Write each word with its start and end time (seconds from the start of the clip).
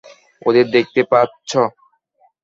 ওদের 0.41 0.65
দেখতে 0.71 1.01
পাচ্ছো? 1.11 1.61